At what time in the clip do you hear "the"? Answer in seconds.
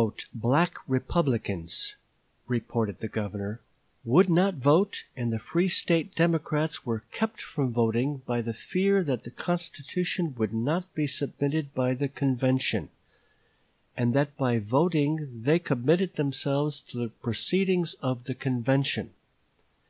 0.00-0.22, 3.00-3.06, 5.30-5.38, 8.40-8.54, 9.24-9.30, 11.92-12.08, 16.96-17.08, 18.24-18.34